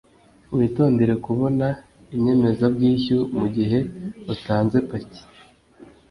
[0.57, 1.67] Witondere kubona
[2.15, 3.79] inyemezabwishyu mugihe
[4.33, 5.21] utanze paki